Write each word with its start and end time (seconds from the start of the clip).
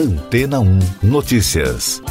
Antena 0.00 0.60
1 0.60 0.78
Notícias. 1.02 2.02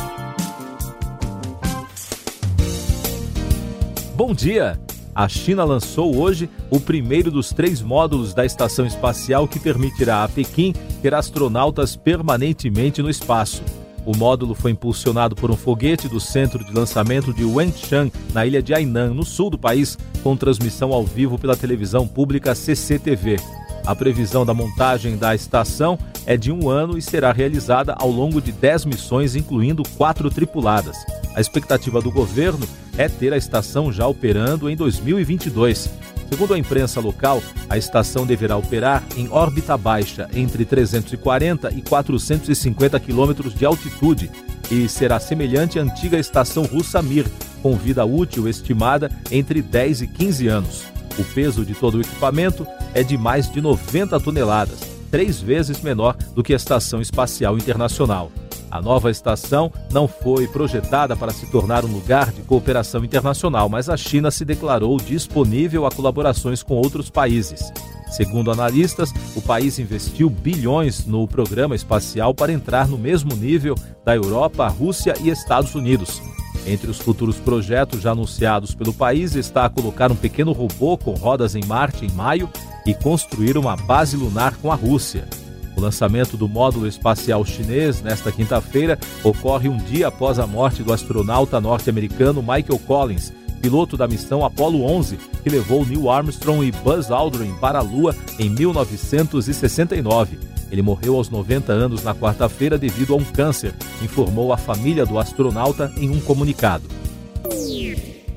Bom 4.16 4.32
dia! 4.32 4.80
A 5.16 5.28
China 5.28 5.64
lançou 5.64 6.16
hoje 6.16 6.48
o 6.70 6.80
primeiro 6.80 7.32
dos 7.32 7.50
três 7.50 7.82
módulos 7.82 8.32
da 8.32 8.46
estação 8.46 8.86
espacial 8.86 9.48
que 9.48 9.60
permitirá 9.60 10.24
a 10.24 10.30
Pequim 10.30 10.72
ter 11.02 11.16
astronautas 11.16 11.96
permanentemente 11.96 13.02
no 13.02 13.10
espaço. 13.10 13.64
O 14.06 14.16
módulo 14.16 14.54
foi 14.54 14.70
impulsionado 14.70 15.36
por 15.36 15.50
um 15.50 15.58
foguete 15.58 16.08
do 16.08 16.20
centro 16.20 16.64
de 16.64 16.72
lançamento 16.72 17.34
de 17.34 17.44
Wenchang, 17.44 18.14
na 18.36 18.46
ilha 18.46 18.62
de 18.62 18.72
Hainan, 18.72 19.16
no 19.16 19.26
sul 19.26 19.50
do 19.50 19.58
país, 19.58 19.98
com 20.22 20.38
transmissão 20.38 20.94
ao 20.94 21.04
vivo 21.04 21.40
pela 21.40 21.58
televisão 21.58 22.08
pública 22.08 22.54
CCTV. 22.54 23.38
A 23.86 23.96
previsão 23.96 24.46
da 24.46 24.54
montagem 24.54 25.18
da 25.18 25.34
estação 25.34 25.98
é 26.26 26.38
de 26.38 26.52
um 26.52 26.70
ano 26.70 26.98
e 26.98 27.02
será 27.02 27.32
realizada 27.32 27.94
ao 27.98 28.10
longo 28.10 28.42
de 28.42 28.52
10 28.52 28.86
missões, 28.86 29.36
incluindo 29.36 29.84
quatro 29.98 30.30
tripuladas. 30.30 30.98
A 31.36 31.42
expectativa 31.42 32.02
do 32.02 32.12
governo 32.12 32.68
é 32.98 33.08
ter 33.08 33.34
a 33.34 33.38
estação 33.38 33.92
já 33.92 34.06
operando 34.06 34.70
em 34.70 34.76
2022. 34.76 35.90
Segundo 36.30 36.54
a 36.54 36.60
imprensa 36.60 37.00
local, 37.00 37.42
a 37.68 37.78
estação 37.78 38.26
deverá 38.26 38.56
operar 38.56 39.04
em 39.18 39.28
órbita 39.32 39.76
baixa, 39.76 40.30
entre 40.34 40.64
340 40.64 41.74
e 41.74 41.82
450 41.82 43.00
quilômetros 43.00 43.56
de 43.56 43.66
altitude, 43.66 44.30
e 44.70 44.88
será 44.88 45.20
semelhante 45.20 45.80
à 45.80 45.82
antiga 45.82 46.20
estação 46.20 46.64
russa 46.64 47.02
Mir, 47.02 47.26
com 47.64 47.76
vida 47.76 48.06
útil 48.06 48.48
estimada 48.48 49.10
entre 49.32 49.62
10 49.62 50.04
e 50.04 50.08
15 50.08 50.48
anos. 50.48 50.99
O 51.20 51.24
peso 51.34 51.66
de 51.66 51.76
todo 51.76 51.96
o 51.96 52.02
equipamento 52.02 52.66
é 52.94 53.04
de 53.04 53.18
mais 53.18 53.52
de 53.52 53.60
90 53.60 54.18
toneladas, 54.22 54.80
três 55.12 55.42
vezes 55.42 55.82
menor 55.82 56.16
do 56.34 56.42
que 56.42 56.54
a 56.54 56.56
Estação 56.56 57.02
Espacial 57.02 57.58
Internacional. 57.58 58.32
A 58.72 58.82
nova 58.82 59.12
estação 59.12 59.70
não 59.92 60.08
foi 60.08 60.48
projetada 60.48 61.18
para 61.18 61.34
se 61.34 61.46
tornar 61.48 61.84
um 61.84 61.92
lugar 61.92 62.32
de 62.32 62.42
cooperação 62.44 63.04
internacional, 63.04 63.68
mas 63.68 63.90
a 63.90 63.98
China 63.98 64.32
se 64.32 64.46
declarou 64.46 64.96
disponível 64.98 65.86
a 65.86 65.92
colaborações 65.92 66.64
com 66.64 66.76
outros 66.76 67.10
países. 67.10 67.70
Segundo 68.10 68.52
analistas, 68.52 69.12
o 69.36 69.42
país 69.42 69.78
investiu 69.78 70.30
bilhões 70.30 71.06
no 71.06 71.28
programa 71.28 71.76
espacial 71.76 72.34
para 72.34 72.54
entrar 72.54 72.88
no 72.88 72.98
mesmo 72.98 73.36
nível 73.36 73.76
da 74.06 74.16
Europa, 74.16 74.68
Rússia 74.68 75.16
e 75.22 75.30
Estados 75.30 75.76
Unidos. 75.76 76.22
Entre 76.66 76.90
os 76.90 77.00
futuros 77.00 77.38
projetos 77.38 78.02
já 78.02 78.12
anunciados 78.12 78.76
pelo 78.76 78.94
país 78.94 79.36
está 79.36 79.70
colocar 79.70 80.12
um 80.12 80.16
pequeno 80.16 80.52
robô 80.52 80.98
com 80.98 81.14
rodas 81.14 81.56
em 81.56 81.64
Marte 81.66 82.06
em 82.06 82.12
maio 82.12 82.50
e 82.86 82.94
construir 82.94 83.58
uma 83.58 83.76
base 83.76 84.16
lunar 84.16 84.56
com 84.58 84.72
a 84.72 84.76
Rússia. 84.76 85.28
O 85.76 85.82
lançamento 85.82 86.36
do 86.36 86.48
módulo 86.48 86.88
espacial 86.88 87.46
chinês 87.46 88.02
nesta 88.02 88.32
quinta-feira 88.32 89.00
ocorre 89.24 89.70
um 89.70 89.78
dia 89.78 90.08
após 90.08 90.38
a 90.38 90.46
morte 90.46 90.84
do 90.84 90.92
astronauta 90.92 91.62
norte-americano 91.62 92.42
Michael 92.42 92.80
Collins, 92.86 93.32
piloto 93.62 93.96
da 93.96 94.08
missão 94.08 94.44
Apollo 94.44 94.84
11, 94.84 95.18
que 95.42 95.50
levou 95.50 95.86
Neil 95.86 96.10
Armstrong 96.10 96.66
e 96.66 96.72
Buzz 96.72 97.10
Aldrin 97.10 97.54
para 97.62 97.80
a 97.80 97.82
Lua 97.82 98.14
em 98.38 98.50
1969. 98.50 100.59
Ele 100.72 100.82
morreu 100.82 101.16
aos 101.16 101.30
90 101.30 101.72
anos 101.72 102.04
na 102.04 102.14
quarta-feira 102.14 102.78
devido 102.78 103.14
a 103.14 103.18
um 103.18 103.24
câncer, 103.24 103.74
informou 104.02 104.54
a 104.54 104.58
família 104.58 105.06
do 105.06 105.18
astronauta 105.18 105.92
em 105.98 106.10
um 106.10 106.20
comunicado. 106.20 106.84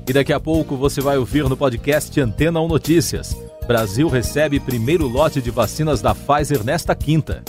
E 0.05 0.11
daqui 0.11 0.33
a 0.33 0.39
pouco 0.39 0.75
você 0.75 0.99
vai 0.99 1.17
ouvir 1.17 1.47
no 1.47 1.55
podcast 1.55 2.19
Antena 2.19 2.59
1 2.59 2.67
Notícias. 2.67 3.35
Brasil 3.65 4.07
recebe 4.09 4.59
primeiro 4.59 5.07
lote 5.07 5.41
de 5.41 5.49
vacinas 5.49 6.01
da 6.01 6.13
Pfizer 6.13 6.63
nesta 6.63 6.93
quinta. 6.93 7.43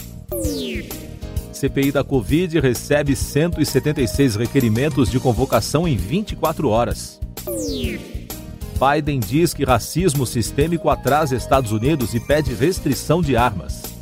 CPI 1.52 1.90
da 1.90 2.04
Covid 2.04 2.60
recebe 2.60 3.16
176 3.16 4.36
requerimentos 4.36 5.10
de 5.10 5.18
convocação 5.18 5.88
em 5.88 5.96
24 5.96 6.68
horas. 6.68 7.18
Biden 8.78 9.18
diz 9.18 9.54
que 9.54 9.64
racismo 9.64 10.26
sistêmico 10.26 10.90
atrasa 10.90 11.36
Estados 11.36 11.72
Unidos 11.72 12.14
e 12.14 12.20
pede 12.20 12.52
restrição 12.54 13.22
de 13.22 13.36
armas. 13.36 13.93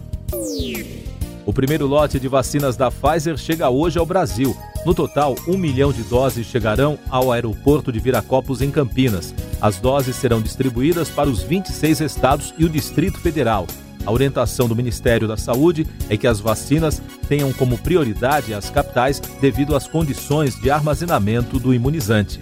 O 1.44 1.52
primeiro 1.52 1.86
lote 1.86 2.20
de 2.20 2.28
vacinas 2.28 2.76
da 2.76 2.90
Pfizer 2.90 3.36
chega 3.36 3.68
hoje 3.68 3.98
ao 3.98 4.06
Brasil. 4.06 4.56
No 4.86 4.94
total, 4.94 5.34
um 5.48 5.56
milhão 5.56 5.92
de 5.92 6.02
doses 6.04 6.46
chegarão 6.46 6.98
ao 7.10 7.32
aeroporto 7.32 7.92
de 7.92 7.98
Viracopos, 7.98 8.62
em 8.62 8.70
Campinas. 8.70 9.34
As 9.60 9.78
doses 9.78 10.16
serão 10.16 10.40
distribuídas 10.40 11.08
para 11.08 11.28
os 11.28 11.42
26 11.42 12.00
estados 12.00 12.54
e 12.58 12.64
o 12.64 12.68
Distrito 12.68 13.18
Federal. 13.18 13.66
A 14.04 14.10
orientação 14.10 14.68
do 14.68 14.74
Ministério 14.74 15.28
da 15.28 15.36
Saúde 15.36 15.86
é 16.08 16.16
que 16.16 16.26
as 16.26 16.40
vacinas 16.40 17.00
tenham 17.28 17.52
como 17.52 17.78
prioridade 17.78 18.52
as 18.54 18.70
capitais 18.70 19.20
devido 19.40 19.76
às 19.76 19.86
condições 19.86 20.60
de 20.60 20.70
armazenamento 20.70 21.58
do 21.58 21.72
imunizante. 21.72 22.40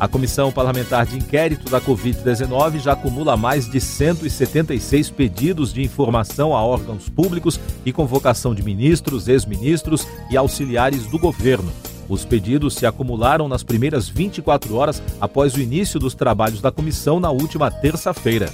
A 0.00 0.06
Comissão 0.06 0.52
Parlamentar 0.52 1.06
de 1.06 1.16
Inquérito 1.16 1.68
da 1.68 1.80
Covid-19 1.80 2.78
já 2.78 2.92
acumula 2.92 3.36
mais 3.36 3.68
de 3.68 3.80
176 3.80 5.10
pedidos 5.10 5.72
de 5.72 5.82
informação 5.82 6.54
a 6.54 6.62
órgãos 6.62 7.08
públicos 7.08 7.58
e 7.84 7.92
convocação 7.92 8.54
de 8.54 8.62
ministros, 8.62 9.26
ex-ministros 9.26 10.06
e 10.30 10.36
auxiliares 10.36 11.04
do 11.06 11.18
governo. 11.18 11.72
Os 12.08 12.24
pedidos 12.24 12.74
se 12.74 12.86
acumularam 12.86 13.48
nas 13.48 13.64
primeiras 13.64 14.08
24 14.08 14.74
horas 14.76 15.02
após 15.20 15.54
o 15.54 15.60
início 15.60 15.98
dos 15.98 16.14
trabalhos 16.14 16.60
da 16.60 16.70
comissão 16.70 17.18
na 17.18 17.30
última 17.30 17.68
terça-feira. 17.68 18.48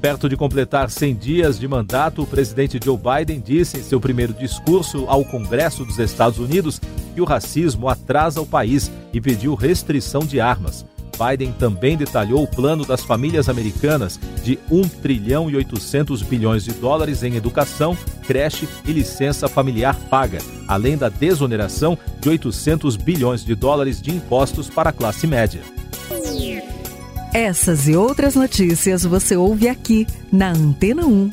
Perto 0.00 0.28
de 0.28 0.36
completar 0.36 0.90
100 0.90 1.14
dias 1.14 1.58
de 1.58 1.66
mandato, 1.66 2.22
o 2.22 2.26
presidente 2.26 2.78
Joe 2.82 2.98
Biden 2.98 3.40
disse 3.40 3.78
em 3.78 3.82
seu 3.82 4.00
primeiro 4.00 4.32
discurso 4.34 5.04
ao 5.08 5.24
Congresso 5.24 5.84
dos 5.84 5.98
Estados 5.98 6.38
Unidos 6.38 6.80
que 7.14 7.20
o 7.20 7.24
racismo 7.24 7.88
atrasa 7.88 8.40
o 8.40 8.46
país 8.46 8.90
e 9.12 9.20
pediu 9.20 9.54
restrição 9.54 10.20
de 10.20 10.40
armas. 10.40 10.84
Biden 11.16 11.52
também 11.52 11.96
detalhou 11.96 12.42
o 12.42 12.46
plano 12.46 12.84
das 12.84 13.02
famílias 13.02 13.48
americanas 13.48 14.20
de 14.44 14.58
1 14.70 14.82
trilhão 15.00 15.50
e 15.50 15.56
800 15.56 16.22
bilhões 16.22 16.64
de 16.64 16.72
dólares 16.72 17.22
em 17.22 17.34
educação, 17.36 17.96
creche 18.26 18.68
e 18.84 18.92
licença 18.92 19.48
familiar 19.48 19.96
paga, 20.10 20.38
além 20.68 20.96
da 20.96 21.08
desoneração 21.08 21.98
de 22.20 22.28
800 22.28 22.96
bilhões 22.96 23.44
de 23.44 23.54
dólares 23.54 24.00
de 24.00 24.14
impostos 24.14 24.68
para 24.68 24.90
a 24.90 24.92
classe 24.92 25.26
média. 25.26 25.62
Essas 27.36 27.86
e 27.86 27.94
outras 27.94 28.34
notícias 28.34 29.04
você 29.04 29.36
ouve 29.36 29.68
aqui 29.68 30.06
na 30.32 30.52
Antena 30.52 31.04
1. 31.04 31.30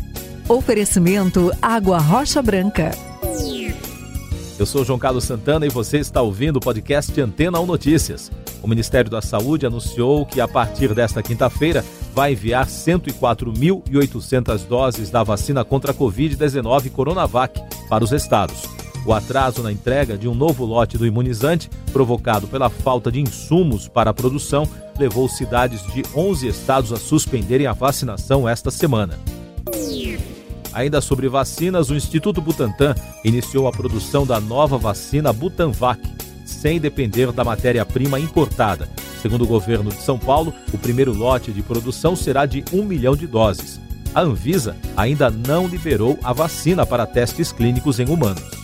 Oferecimento 0.50 1.50
Água 1.62 1.98
Rocha 1.98 2.42
Branca. 2.42 2.92
Eu 4.60 4.66
sou 4.66 4.84
João 4.84 5.00
Carlos 5.00 5.24
Santana 5.24 5.66
e 5.66 5.70
você 5.70 6.00
está 6.00 6.22
ouvindo 6.22 6.58
o 6.58 6.60
podcast 6.60 7.22
Antena 7.22 7.58
1 7.62 7.66
Notícias. 7.66 8.30
O 8.62 8.68
Ministério 8.68 9.10
da 9.10 9.22
Saúde 9.22 9.66
anunciou 9.66 10.26
que 10.26 10.42
a 10.42 10.48
partir 10.48 10.94
desta 10.94 11.24
quinta-feira 11.24 11.86
vai 12.14 12.34
enviar 12.34 12.68
104.800 12.68 14.68
doses 14.68 15.10
da 15.10 15.24
vacina 15.24 15.64
contra 15.64 15.94
a 15.94 15.96
Covid-19 15.96 16.92
Coronavac 16.92 17.62
para 17.88 18.04
os 18.04 18.12
estados. 18.12 18.64
O 19.06 19.14
atraso 19.14 19.64
na 19.64 19.72
entrega 19.72 20.18
de 20.18 20.28
um 20.28 20.36
novo 20.36 20.66
lote 20.66 20.98
do 20.98 21.06
imunizante, 21.06 21.70
provocado 21.94 22.46
pela 22.48 22.70
falta 22.70 23.10
de 23.10 23.22
insumos 23.22 23.88
para 23.88 24.12
a 24.12 24.14
produção, 24.14 24.68
levou 24.98 25.28
cidades 25.28 25.82
de 25.94 26.04
11 26.16 26.48
estados 26.48 26.94
a 26.94 26.98
suspenderem 26.98 27.68
a 27.68 27.74
vacinação 27.74 28.48
esta 28.48 28.72
semana. 28.72 29.20
Ainda 30.74 31.02
sobre 31.02 31.30
vacinas, 31.30 31.90
o 31.90 31.96
Instituto 31.96 32.42
Butantan 32.42 32.96
iniciou 33.24 33.68
a 33.68 33.72
produção 33.72 34.26
da 34.26 34.40
nova 34.40 34.78
vacina 34.78 35.32
Butanvac, 35.32 36.02
sem 36.46 36.80
depender 36.80 37.32
da 37.32 37.44
matéria-prima 37.44 38.20
importada. 38.20 38.90
Segundo 39.22 39.44
o 39.44 39.48
governo 39.48 39.90
de 39.90 40.02
São 40.02 40.18
Paulo, 40.18 40.54
o 40.74 40.78
primeiro 40.78 41.14
lote 41.14 41.52
de 41.52 41.62
produção 41.62 42.16
será 42.16 42.46
de 42.46 42.66
um 42.74 42.84
milhão 42.84 43.16
de 43.16 43.28
doses. 43.28 43.80
A 44.14 44.22
Anvisa 44.22 44.76
ainda 44.98 45.30
não 45.30 45.68
liberou 45.68 46.20
a 46.24 46.34
vacina 46.34 46.86
para 46.86 47.06
testes 47.06 47.52
clínicos 47.52 48.00
em 48.00 48.10
humanos. 48.10 48.63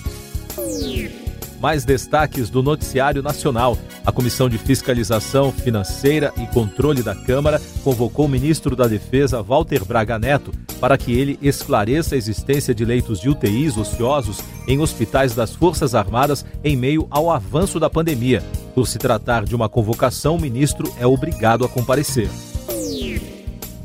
Mais 1.59 1.83
destaques 1.83 2.49
do 2.49 2.63
Noticiário 2.63 3.21
Nacional. 3.21 3.77
A 4.05 4.11
Comissão 4.11 4.49
de 4.49 4.57
Fiscalização 4.57 5.51
Financeira 5.51 6.33
e 6.37 6.47
Controle 6.47 7.03
da 7.03 7.13
Câmara 7.13 7.61
convocou 7.83 8.25
o 8.25 8.29
ministro 8.29 8.75
da 8.75 8.87
Defesa, 8.87 9.41
Walter 9.41 9.83
Braga 9.83 10.17
Neto, 10.17 10.51
para 10.79 10.97
que 10.97 11.11
ele 11.11 11.37
esclareça 11.41 12.15
a 12.15 12.17
existência 12.17 12.73
de 12.73 12.85
leitos 12.85 13.19
de 13.19 13.29
UTIs 13.29 13.77
ociosos 13.77 14.39
em 14.67 14.79
hospitais 14.79 15.35
das 15.35 15.53
Forças 15.53 15.93
Armadas 15.93 16.45
em 16.63 16.75
meio 16.75 17.07
ao 17.11 17.29
avanço 17.29 17.79
da 17.79 17.89
pandemia. 17.89 18.41
Por 18.73 18.87
se 18.87 18.97
tratar 18.97 19.43
de 19.43 19.55
uma 19.55 19.67
convocação, 19.67 20.35
o 20.35 20.41
ministro 20.41 20.91
é 20.97 21.05
obrigado 21.05 21.65
a 21.65 21.69
comparecer 21.69 22.29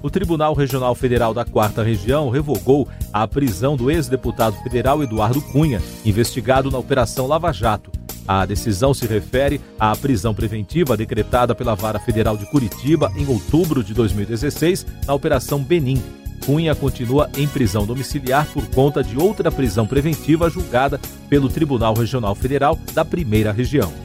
o 0.05 0.11
Tribunal 0.11 0.53
Regional 0.53 0.95
Federal 0.95 1.33
da 1.33 1.47
Quarta 1.47 1.83
Região 1.83 2.29
revogou 2.29 2.87
a 3.11 3.27
prisão 3.27 3.75
do 3.75 3.91
ex-deputado 3.91 4.55
federal 4.63 5.03
Eduardo 5.03 5.41
Cunha, 5.41 5.81
investigado 6.05 6.71
na 6.71 6.77
Operação 6.77 7.27
Lava 7.27 7.51
Jato. 7.51 7.91
A 8.29 8.45
decisão 8.45 8.93
se 8.93 9.07
refere 9.07 9.63
à 9.81 9.97
prisão 9.97 10.35
preventiva 10.35 10.95
decretada 10.95 11.55
pela 11.55 11.75
Vara 11.75 11.99
Federal 11.99 12.37
de 12.37 12.45
Curitiba 12.45 13.11
em 13.17 13.27
outubro 13.27 13.83
de 13.83 13.95
2016 13.95 14.87
na 15.07 15.15
Operação 15.15 15.65
Benin. 15.65 16.03
Cunha 16.45 16.75
continua 16.75 17.31
em 17.35 17.49
prisão 17.49 17.87
domiciliar 17.87 18.47
por 18.53 18.67
conta 18.67 19.03
de 19.03 19.17
outra 19.17 19.51
prisão 19.51 19.87
preventiva 19.87 20.51
julgada 20.51 21.01
pelo 21.31 21.49
Tribunal 21.49 21.95
Regional 21.95 22.35
Federal 22.35 22.79
da 22.93 23.07
Primeira 23.07 23.53
Região. 23.53 24.04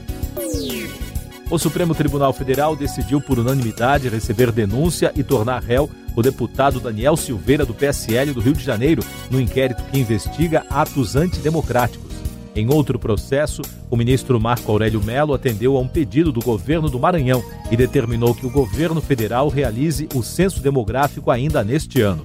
O 1.50 1.58
Supremo 1.58 1.96
Tribunal 1.96 2.32
Federal 2.32 2.76
decidiu 2.76 3.20
por 3.20 3.38
unanimidade 3.38 4.08
receber 4.08 4.52
denúncia 4.52 5.12
e 5.16 5.24
tornar 5.24 5.60
réu 5.60 5.90
o 6.14 6.22
deputado 6.22 6.78
Daniel 6.78 7.16
Silveira 7.16 7.66
do 7.66 7.74
PSL 7.74 8.32
do 8.32 8.40
Rio 8.40 8.52
de 8.52 8.62
Janeiro 8.62 9.02
no 9.28 9.40
inquérito 9.40 9.82
que 9.90 9.98
investiga 9.98 10.64
atos 10.70 11.16
antidemocráticos. 11.16 12.08
Em 12.54 12.72
outro 12.72 12.98
processo, 12.98 13.62
o 13.90 13.96
ministro 13.96 14.40
Marco 14.40 14.70
Aurélio 14.70 15.02
Melo 15.02 15.34
atendeu 15.34 15.76
a 15.76 15.80
um 15.80 15.88
pedido 15.88 16.30
do 16.30 16.40
governo 16.40 16.88
do 16.88 17.00
Maranhão 17.00 17.42
e 17.70 17.76
determinou 17.76 18.34
que 18.34 18.46
o 18.46 18.50
governo 18.50 19.00
federal 19.00 19.48
realize 19.48 20.08
o 20.14 20.22
censo 20.22 20.60
demográfico 20.60 21.30
ainda 21.30 21.64
neste 21.64 22.00
ano. 22.00 22.24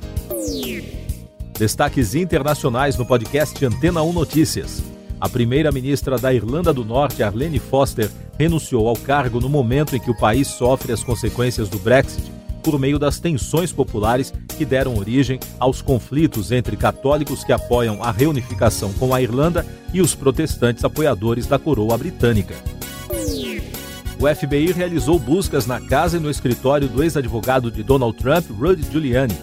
Destaques 1.57 2.13
internacionais 2.13 2.95
no 2.95 3.05
podcast 3.05 3.63
Antena 3.65 4.03
1 4.03 4.13
Notícias. 4.13 4.94
A 5.19 5.29
primeira-ministra 5.29 6.17
da 6.17 6.33
Irlanda 6.33 6.73
do 6.73 6.83
Norte, 6.83 7.23
Arlene 7.23 7.59
Foster, 7.59 8.09
renunciou 8.37 8.87
ao 8.87 8.95
cargo 8.95 9.39
no 9.39 9.49
momento 9.49 9.95
em 9.95 9.99
que 9.99 10.11
o 10.11 10.17
país 10.17 10.47
sofre 10.47 10.91
as 10.91 11.03
consequências 11.03 11.69
do 11.69 11.79
Brexit 11.79 12.31
por 12.61 12.79
meio 12.79 12.97
das 12.97 13.19
tensões 13.19 13.71
populares 13.71 14.33
que 14.57 14.65
deram 14.65 14.97
origem 14.97 15.39
aos 15.59 15.81
conflitos 15.83 16.51
entre 16.51 16.75
católicos 16.75 17.43
que 17.43 17.53
apoiam 17.53 18.03
a 18.03 18.11
reunificação 18.11 18.91
com 18.93 19.13
a 19.13 19.21
Irlanda 19.21 19.65
e 19.93 20.01
os 20.01 20.15
protestantes 20.15 20.83
apoiadores 20.83 21.45
da 21.45 21.59
coroa 21.59 21.95
britânica. 21.97 22.55
O 24.19 24.33
FBI 24.33 24.71
realizou 24.71 25.19
buscas 25.19 25.67
na 25.67 25.79
casa 25.79 26.17
e 26.17 26.19
no 26.19 26.31
escritório 26.31 26.87
do 26.87 27.03
ex-advogado 27.03 27.69
de 27.69 27.83
Donald 27.83 28.17
Trump, 28.17 28.49
Rudy 28.49 28.83
Giuliani. 28.91 29.35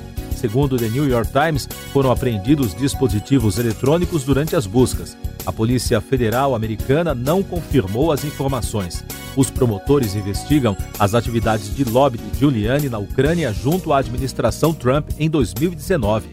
Segundo 0.43 0.77
The 0.77 0.89
New 0.89 1.09
York 1.09 1.31
Times, 1.31 1.69
foram 1.93 2.11
apreendidos 2.11 2.75
dispositivos 2.75 3.59
eletrônicos 3.59 4.25
durante 4.25 4.57
as 4.57 4.67
buscas. 4.67 5.17
A 5.47 5.53
Polícia 5.53 6.01
Federal 6.01 6.57
Americana 6.57 7.15
não 7.15 7.45
confirmou 7.45 8.11
as 8.11 8.25
informações. 8.25 9.05
Os 9.37 9.51
promotores 9.51 10.17
investigam 10.17 10.77
as 10.99 11.15
atividades 11.15 11.73
de 11.73 11.85
lobby 11.85 12.19
de 12.19 12.41
Giuliani 12.41 12.89
na 12.89 12.99
Ucrânia 12.99 13.53
junto 13.53 13.93
à 13.93 13.99
administração 13.99 14.75
Trump 14.75 15.11
em 15.17 15.31
2019. 15.31 16.29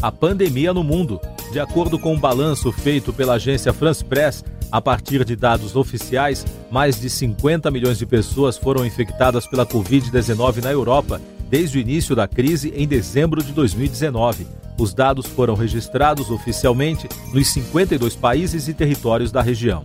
A 0.00 0.12
pandemia 0.12 0.72
no 0.72 0.84
mundo. 0.84 1.20
De 1.50 1.58
acordo 1.58 1.98
com 1.98 2.14
um 2.14 2.20
balanço 2.20 2.70
feito 2.70 3.12
pela 3.12 3.34
agência 3.34 3.72
France 3.72 4.04
Press, 4.04 4.44
a 4.70 4.80
partir 4.80 5.24
de 5.24 5.34
dados 5.34 5.74
oficiais, 5.74 6.46
mais 6.70 7.00
de 7.00 7.10
50 7.10 7.68
milhões 7.72 7.98
de 7.98 8.06
pessoas 8.06 8.56
foram 8.56 8.86
infectadas 8.86 9.44
pela 9.44 9.66
Covid-19 9.66 10.62
na 10.62 10.70
Europa 10.70 11.20
desde 11.48 11.78
o 11.78 11.80
início 11.80 12.14
da 12.14 12.26
crise 12.26 12.72
em 12.76 12.86
dezembro 12.86 13.42
de 13.42 13.52
2019. 13.52 14.46
Os 14.78 14.92
dados 14.92 15.26
foram 15.26 15.54
registrados 15.54 16.30
oficialmente 16.30 17.08
nos 17.32 17.48
52 17.48 18.16
países 18.16 18.66
e 18.68 18.74
territórios 18.74 19.30
da 19.30 19.40
região. 19.40 19.84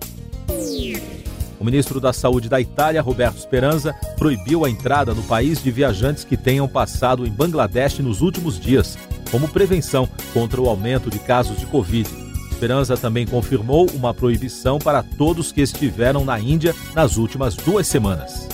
O 1.59 1.65
ministro 1.65 1.99
da 1.99 2.13
Saúde 2.13 2.47
da 2.47 2.61
Itália, 2.61 3.01
Roberto 3.01 3.39
Speranza, 3.39 3.93
proibiu 4.17 4.63
a 4.63 4.69
entrada 4.69 5.13
no 5.13 5.21
país 5.23 5.61
de 5.61 5.69
viajantes 5.69 6.23
que 6.23 6.37
tenham 6.37 6.67
passado 6.67 7.27
em 7.27 7.29
Bangladesh 7.29 7.99
nos 7.99 8.21
últimos 8.21 8.57
dias, 8.57 8.97
como 9.29 9.49
prevenção 9.49 10.07
contra 10.33 10.61
o 10.61 10.69
aumento 10.69 11.09
de 11.09 11.19
casos 11.19 11.59
de 11.59 11.65
Covid. 11.65 12.09
Speranza 12.53 12.95
também 12.95 13.27
confirmou 13.27 13.89
uma 13.93 14.13
proibição 14.13 14.79
para 14.79 15.03
todos 15.03 15.51
que 15.51 15.61
estiveram 15.61 16.23
na 16.23 16.39
Índia 16.39 16.73
nas 16.95 17.17
últimas 17.17 17.55
duas 17.55 17.87
semanas. 17.87 18.47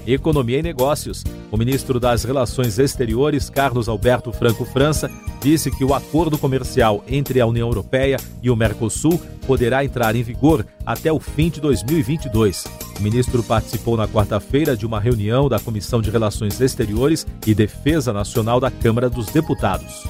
Economia 0.06 0.60
e 0.60 0.64
Negócios. 0.64 1.24
O 1.52 1.58
ministro 1.58 2.00
das 2.00 2.24
Relações 2.24 2.80
Exteriores, 2.80 3.50
Carlos 3.50 3.88
Alberto 3.88 4.31
Franco 4.31 4.66
França, 4.66 5.10
disse 5.41 5.71
que 5.71 5.83
o 5.83 5.94
acordo 5.94 6.38
comercial 6.38 7.03
entre 7.07 7.39
a 7.39 7.47
União 7.47 7.68
Europeia 7.68 8.18
e 8.41 8.50
o 8.50 8.56
Mercosul 8.56 9.19
poderá 9.45 9.83
entrar 9.83 10.15
em 10.15 10.24
vigor 10.24 10.65
até 10.86 11.12
o 11.12 11.19
fim 11.19 11.50
de 11.50 11.59
2022. 11.62 12.65
O 13.00 13.01
ministro 13.01 13.41
participou 13.41 13.95
na 13.95 14.07
quarta-feira 14.07 14.75
de 14.75 14.86
uma 14.86 15.00
reunião 15.00 15.47
da 15.47 15.59
Comissão 15.59 16.01
de 16.01 16.09
Relações 16.09 16.59
Exteriores 16.59 17.25
e 17.47 17.56
Defesa 17.56 18.12
Nacional 18.12 18.59
da 18.59 18.69
Câmara 18.69 19.09
dos 19.09 19.27
Deputados. 19.27 20.03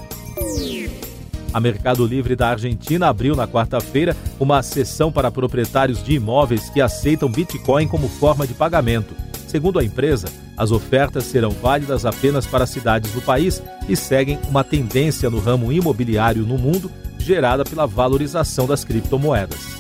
A 1.52 1.60
Mercado 1.60 2.06
Livre 2.06 2.36
da 2.36 2.50
Argentina 2.50 3.08
abriu 3.08 3.36
na 3.36 3.48
quarta-feira 3.48 4.16
uma 4.40 4.62
sessão 4.62 5.12
para 5.12 5.32
proprietários 5.32 6.04
de 6.04 6.14
imóveis 6.14 6.70
que 6.70 6.80
aceitam 6.80 7.30
Bitcoin 7.30 7.88
como 7.88 8.08
forma 8.08 8.46
de 8.46 8.54
pagamento. 8.54 9.29
Segundo 9.50 9.80
a 9.80 9.84
empresa, 9.84 10.28
as 10.56 10.72
ofertas 10.72 11.24
serão 11.24 11.50
válidas 11.50 12.06
apenas 12.06 12.46
para 12.46 12.68
cidades 12.68 13.12
do 13.14 13.20
país 13.20 13.64
e 13.88 13.96
seguem 13.96 14.38
uma 14.48 14.64
tendência 14.64 15.28
no 15.28 15.40
ramo 15.40 15.72
imobiliário 15.72 16.46
no 16.46 16.56
mundo 16.56 16.92
gerada 17.18 17.64
pela 17.64 17.88
valorização 17.88 18.68
das 18.68 18.84
criptomoedas. 18.84 19.80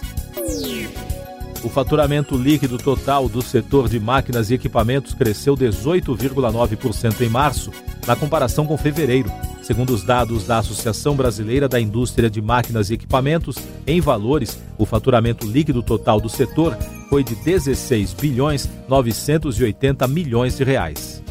O 1.63 1.69
faturamento 1.69 2.35
líquido 2.35 2.79
total 2.79 3.29
do 3.29 3.43
setor 3.43 3.87
de 3.87 3.99
máquinas 3.99 4.49
e 4.49 4.55
equipamentos 4.55 5.13
cresceu 5.13 5.55
18,9% 5.55 7.21
em 7.21 7.29
março, 7.29 7.69
na 8.07 8.15
comparação 8.15 8.65
com 8.65 8.75
fevereiro, 8.75 9.31
Segundo 9.69 9.93
os 9.93 10.01
dados 10.01 10.47
da 10.47 10.57
Associação 10.57 11.15
Brasileira 11.15 11.69
da 11.69 11.79
Indústria 11.79 12.27
de 12.27 12.41
Máquinas 12.41 12.89
e 12.89 12.95
Equipamentos, 12.95 13.55
em 13.85 14.01
valores, 14.01 14.59
o 14.79 14.83
faturamento 14.83 15.45
líquido 15.45 15.83
total 15.83 16.19
do 16.19 16.27
setor 16.27 16.75
foi 17.09 17.23
de 17.23 17.35
16 17.35 18.13
bilhões 18.13 18.69
980 18.87 20.07
milhões 20.07 20.55
de 20.55 20.63
reais. 20.63 21.23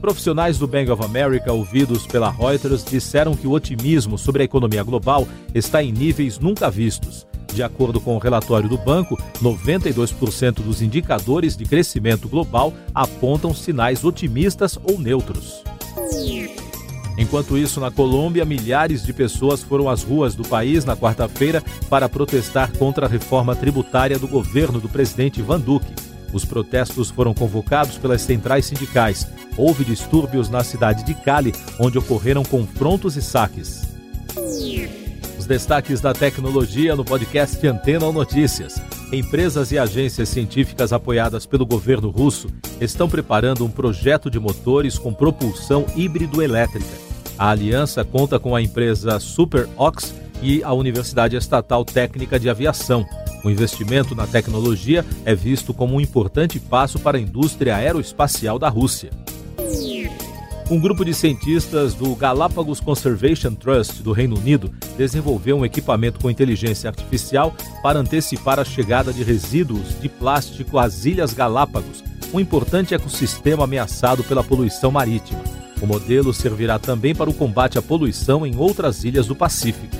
Profissionais 0.00 0.58
do 0.58 0.68
Bank 0.68 0.88
of 0.90 1.04
America 1.04 1.52
ouvidos 1.52 2.06
pela 2.06 2.30
Reuters 2.30 2.84
disseram 2.84 3.34
que 3.34 3.48
o 3.48 3.50
otimismo 3.50 4.16
sobre 4.16 4.42
a 4.42 4.44
economia 4.44 4.84
global 4.84 5.26
está 5.52 5.82
em 5.82 5.92
níveis 5.92 6.38
nunca 6.38 6.70
vistos. 6.70 7.26
De 7.52 7.62
acordo 7.62 8.00
com 8.00 8.14
o 8.14 8.18
relatório 8.18 8.68
do 8.68 8.78
banco, 8.78 9.18
92% 9.42 10.62
dos 10.62 10.80
indicadores 10.80 11.56
de 11.56 11.64
crescimento 11.64 12.28
global 12.28 12.72
apontam 12.94 13.52
sinais 13.52 14.04
otimistas 14.04 14.78
ou 14.84 14.98
neutros. 14.98 15.64
Enquanto 17.18 17.58
isso, 17.58 17.80
na 17.80 17.90
Colômbia, 17.90 18.44
milhares 18.44 19.02
de 19.02 19.12
pessoas 19.12 19.60
foram 19.60 19.90
às 19.90 20.04
ruas 20.04 20.36
do 20.36 20.44
país 20.44 20.84
na 20.84 20.96
quarta-feira 20.96 21.62
para 21.90 22.08
protestar 22.08 22.70
contra 22.78 23.06
a 23.06 23.08
reforma 23.08 23.56
tributária 23.56 24.16
do 24.16 24.28
governo 24.28 24.80
do 24.80 24.88
presidente 24.88 25.40
Ivan 25.40 25.58
Duque. 25.58 25.92
Os 26.32 26.44
protestos 26.44 27.10
foram 27.10 27.34
convocados 27.34 27.98
pelas 27.98 28.22
centrais 28.22 28.66
sindicais. 28.66 29.26
Houve 29.56 29.84
distúrbios 29.84 30.48
na 30.48 30.62
cidade 30.62 31.04
de 31.04 31.12
Cali, 31.12 31.52
onde 31.80 31.98
ocorreram 31.98 32.44
confrontos 32.44 33.16
e 33.16 33.22
saques. 33.22 33.82
Os 35.36 35.44
destaques 35.44 36.00
da 36.00 36.12
tecnologia 36.12 36.94
no 36.94 37.04
podcast 37.04 37.66
Antena 37.66 38.06
ou 38.06 38.12
Notícias. 38.12 38.80
Empresas 39.12 39.72
e 39.72 39.78
agências 39.78 40.28
científicas 40.28 40.92
apoiadas 40.92 41.46
pelo 41.46 41.66
governo 41.66 42.10
russo 42.10 42.48
estão 42.80 43.08
preparando 43.08 43.64
um 43.64 43.70
projeto 43.70 44.30
de 44.30 44.38
motores 44.38 44.98
com 44.98 45.12
propulsão 45.12 45.86
híbrido-elétrica. 45.96 47.07
A 47.38 47.50
aliança 47.50 48.04
conta 48.04 48.36
com 48.40 48.56
a 48.56 48.60
empresa 48.60 49.20
Super 49.20 49.68
Ox 49.76 50.12
e 50.42 50.62
a 50.64 50.72
Universidade 50.72 51.36
Estatal 51.36 51.84
Técnica 51.84 52.38
de 52.38 52.50
Aviação. 52.50 53.06
O 53.44 53.50
investimento 53.50 54.12
na 54.12 54.26
tecnologia 54.26 55.06
é 55.24 55.36
visto 55.36 55.72
como 55.72 55.94
um 55.94 56.00
importante 56.00 56.58
passo 56.58 56.98
para 56.98 57.16
a 57.16 57.20
indústria 57.20 57.76
aeroespacial 57.76 58.58
da 58.58 58.68
Rússia. 58.68 59.10
Um 60.68 60.80
grupo 60.80 61.04
de 61.04 61.14
cientistas 61.14 61.94
do 61.94 62.14
Galapagos 62.16 62.80
Conservation 62.80 63.54
Trust 63.54 64.02
do 64.02 64.12
Reino 64.12 64.36
Unido 64.36 64.74
desenvolveu 64.96 65.58
um 65.58 65.64
equipamento 65.64 66.18
com 66.20 66.28
inteligência 66.28 66.90
artificial 66.90 67.54
para 67.82 68.00
antecipar 68.00 68.58
a 68.58 68.64
chegada 68.64 69.12
de 69.12 69.22
resíduos 69.22 69.98
de 70.00 70.08
plástico 70.08 70.76
às 70.76 71.06
Ilhas 71.06 71.32
Galápagos, 71.32 72.02
um 72.34 72.40
importante 72.40 72.94
ecossistema 72.94 73.64
ameaçado 73.64 74.24
pela 74.24 74.44
poluição 74.44 74.90
marítima. 74.90 75.67
O 75.80 75.86
modelo 75.86 76.34
servirá 76.34 76.78
também 76.78 77.14
para 77.14 77.30
o 77.30 77.34
combate 77.34 77.78
à 77.78 77.82
poluição 77.82 78.46
em 78.46 78.56
outras 78.56 79.04
ilhas 79.04 79.26
do 79.26 79.36
Pacífico. 79.36 79.96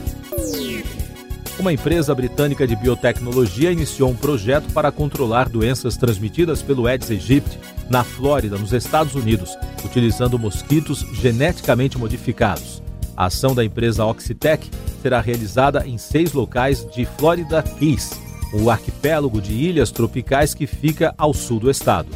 Uma 1.59 1.73
empresa 1.73 2.15
britânica 2.15 2.67
de 2.69 2.77
biotecnologia 2.77 3.73
iniciou 3.73 4.11
um 4.11 4.17
projeto 4.17 4.73
para 4.73 4.93
controlar 4.93 5.49
doenças 5.49 5.97
transmitidas 5.97 6.63
pelo 6.63 6.87
Aedes 6.87 7.11
aegypti 7.11 7.59
na 7.91 8.05
Flórida, 8.05 8.57
nos 8.57 8.73
Estados 8.73 9.17
Unidos, 9.17 9.57
utilizando 9.85 10.39
mosquitos 10.39 11.05
geneticamente 11.15 11.99
modificados. 11.99 12.81
A 13.17 13.27
ação 13.27 13.57
da 13.57 13.65
empresa 13.65 14.05
Oxitec 14.05 14.71
será 15.03 15.21
realizada 15.21 15.85
em 15.85 15.99
seis 15.99 16.33
locais 16.33 16.87
de 16.95 17.05
Florida 17.05 17.61
Keys, 17.61 18.13
o 18.53 18.71
arquipélago 18.71 19.41
de 19.41 19.53
ilhas 19.53 19.91
tropicais 19.91 20.55
que 20.55 20.67
fica 20.67 21.13
ao 21.19 21.35
sul 21.35 21.59
do 21.59 21.69
estado. 21.69 22.09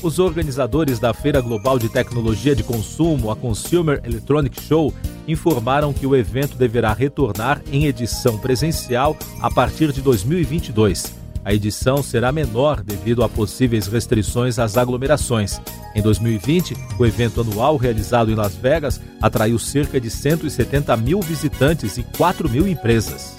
Os 0.00 0.20
organizadores 0.20 1.00
da 1.00 1.12
Feira 1.12 1.40
Global 1.40 1.76
de 1.76 1.88
Tecnologia 1.88 2.54
de 2.54 2.62
Consumo, 2.62 3.32
a 3.32 3.36
Consumer 3.36 4.00
Electronic 4.04 4.62
Show, 4.62 4.94
informaram 5.26 5.92
que 5.92 6.06
o 6.06 6.14
evento 6.14 6.56
deverá 6.56 6.92
retornar 6.92 7.60
em 7.72 7.86
edição 7.86 8.38
presencial 8.38 9.16
a 9.42 9.50
partir 9.50 9.92
de 9.92 10.00
2022. 10.00 11.14
A 11.44 11.52
edição 11.52 12.00
será 12.00 12.30
menor 12.30 12.82
devido 12.82 13.24
a 13.24 13.28
possíveis 13.28 13.88
restrições 13.88 14.58
às 14.58 14.76
aglomerações. 14.76 15.60
Em 15.96 16.02
2020, 16.02 16.76
o 16.96 17.04
evento 17.04 17.40
anual 17.40 17.76
realizado 17.76 18.30
em 18.30 18.36
Las 18.36 18.54
Vegas 18.54 19.00
atraiu 19.20 19.58
cerca 19.58 20.00
de 20.00 20.10
170 20.10 20.96
mil 20.96 21.20
visitantes 21.20 21.98
e 21.98 22.04
4 22.16 22.48
mil 22.48 22.68
empresas. 22.68 23.36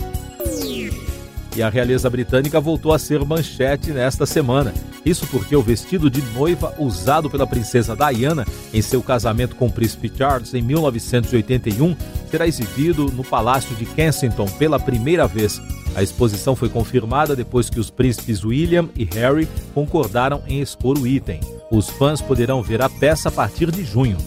E 1.55 1.63
a 1.63 1.69
realeza 1.69 2.09
britânica 2.09 2.59
voltou 2.59 2.91
a 2.91 2.99
ser 2.99 3.23
manchete 3.23 3.91
nesta 3.91 4.25
semana. 4.25 4.73
Isso 5.05 5.25
porque 5.27 5.55
o 5.55 5.61
vestido 5.61 6.09
de 6.09 6.21
noiva 6.33 6.73
usado 6.77 7.29
pela 7.29 7.47
princesa 7.47 7.95
Diana 7.95 8.45
em 8.73 8.81
seu 8.81 9.01
casamento 9.01 9.55
com 9.55 9.67
o 9.67 9.71
príncipe 9.71 10.11
Charles 10.15 10.53
em 10.53 10.61
1981 10.61 11.95
será 12.29 12.47
exibido 12.47 13.05
no 13.11 13.23
Palácio 13.23 13.75
de 13.75 13.85
Kensington 13.85 14.47
pela 14.47 14.79
primeira 14.79 15.27
vez. 15.27 15.61
A 15.95 16.03
exposição 16.03 16.55
foi 16.55 16.69
confirmada 16.69 17.35
depois 17.35 17.69
que 17.69 17.79
os 17.79 17.89
príncipes 17.89 18.43
William 18.43 18.89
e 18.95 19.05
Harry 19.05 19.47
concordaram 19.73 20.41
em 20.47 20.61
expor 20.61 20.97
o 20.97 21.07
item. 21.07 21.39
Os 21.71 21.89
fãs 21.89 22.21
poderão 22.21 22.61
ver 22.61 22.81
a 22.81 22.89
peça 22.89 23.29
a 23.29 23.31
partir 23.31 23.71
de 23.71 23.83
junho. 23.83 24.17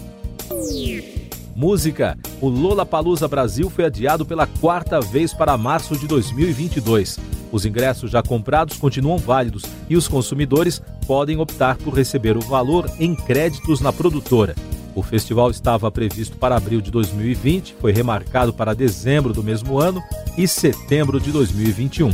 Música: 1.55 2.17
O 2.41 2.49
Lola 2.49 2.85
Palusa 2.85 3.27
Brasil 3.27 3.69
foi 3.69 3.85
adiado 3.85 4.25
pela 4.25 4.47
quarta 4.47 4.99
vez 4.99 5.33
para 5.33 5.57
março 5.57 5.95
de 5.95 6.07
2022. 6.07 7.19
Os 7.53 7.67
ingressos 7.67 8.09
já 8.09 8.23
comprados 8.23 8.77
continuam 8.77 9.19
válidos 9.19 9.61
e 9.87 9.95
os 9.95 10.07
consumidores 10.07 10.81
podem 11.05 11.37
optar 11.37 11.77
por 11.77 11.93
receber 11.93 12.35
o 12.35 12.41
valor 12.41 12.89
em 12.99 13.13
créditos 13.13 13.79
na 13.79 13.93
produtora. 13.93 14.55
O 14.95 15.03
festival 15.03 15.51
estava 15.51 15.91
previsto 15.91 16.35
para 16.35 16.57
abril 16.57 16.81
de 16.81 16.89
2020, 16.89 17.75
foi 17.79 17.91
remarcado 17.91 18.51
para 18.51 18.73
dezembro 18.73 19.33
do 19.33 19.43
mesmo 19.43 19.77
ano 19.77 20.01
e 20.35 20.47
setembro 20.47 21.19
de 21.19 21.31
2021. 21.31 22.11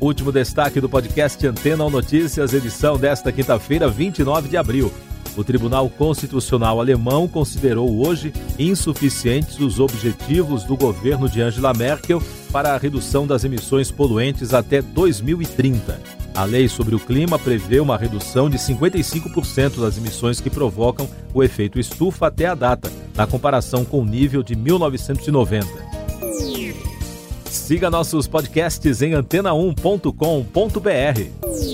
Último 0.00 0.30
destaque 0.30 0.80
do 0.80 0.88
podcast 0.88 1.44
Antena 1.44 1.90
Notícias, 1.90 2.52
edição 2.52 2.96
desta 2.96 3.32
quinta-feira, 3.32 3.88
29 3.88 4.48
de 4.48 4.56
abril. 4.56 4.92
O 5.36 5.42
Tribunal 5.42 5.90
Constitucional 5.90 6.80
alemão 6.80 7.26
considerou 7.26 8.06
hoje 8.06 8.32
insuficientes 8.58 9.58
os 9.58 9.80
objetivos 9.80 10.64
do 10.64 10.76
governo 10.76 11.28
de 11.28 11.42
Angela 11.42 11.74
Merkel 11.74 12.22
para 12.52 12.74
a 12.74 12.78
redução 12.78 13.26
das 13.26 13.42
emissões 13.42 13.90
poluentes 13.90 14.54
até 14.54 14.80
2030. 14.80 16.00
A 16.34 16.44
lei 16.44 16.68
sobre 16.68 16.94
o 16.94 17.00
clima 17.00 17.38
prevê 17.38 17.80
uma 17.80 17.96
redução 17.96 18.50
de 18.50 18.58
55% 18.58 19.80
das 19.80 19.98
emissões 19.98 20.40
que 20.40 20.50
provocam 20.50 21.08
o 21.32 21.42
efeito 21.42 21.78
estufa 21.78 22.26
até 22.26 22.46
a 22.46 22.54
data, 22.54 22.92
na 23.14 23.26
comparação 23.26 23.84
com 23.84 24.00
o 24.00 24.04
nível 24.04 24.42
de 24.42 24.56
1990. 24.56 25.94
Siga 27.44 27.88
nossos 27.88 28.26
podcasts 28.26 29.00
em 29.00 29.12
antena1.com.br. 29.12 31.73